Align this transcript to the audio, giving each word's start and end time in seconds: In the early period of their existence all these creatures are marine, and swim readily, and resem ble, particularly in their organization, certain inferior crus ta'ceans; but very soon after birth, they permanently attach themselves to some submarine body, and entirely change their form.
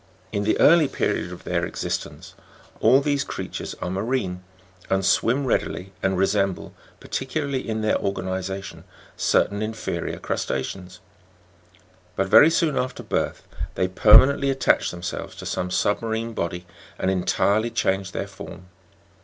In 0.31 0.45
the 0.45 0.59
early 0.59 0.87
period 0.87 1.31
of 1.31 1.43
their 1.43 1.63
existence 1.63 2.33
all 2.79 3.01
these 3.01 3.23
creatures 3.23 3.75
are 3.83 3.89
marine, 3.91 4.43
and 4.89 5.05
swim 5.05 5.45
readily, 5.45 5.93
and 6.01 6.17
resem 6.17 6.55
ble, 6.55 6.73
particularly 6.99 7.69
in 7.69 7.81
their 7.81 7.99
organization, 7.99 8.83
certain 9.15 9.61
inferior 9.61 10.17
crus 10.17 10.43
ta'ceans; 10.47 11.01
but 12.15 12.25
very 12.25 12.49
soon 12.49 12.79
after 12.79 13.03
birth, 13.03 13.47
they 13.75 13.87
permanently 13.87 14.49
attach 14.49 14.89
themselves 14.89 15.35
to 15.35 15.45
some 15.45 15.69
submarine 15.69 16.33
body, 16.33 16.65
and 16.97 17.11
entirely 17.11 17.69
change 17.69 18.11
their 18.11 18.25
form. 18.27 18.69